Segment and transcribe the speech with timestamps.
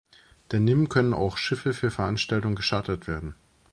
[0.49, 3.35] Daneben können auch Schiffe für Veranstaltungen gechartert werden.